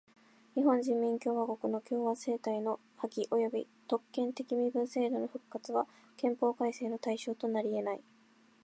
[0.55, 5.85] 日本人民共和国の共和政体の破棄および特権的身分制度の復活は
[6.17, 8.01] 憲法改正の対象となりえない。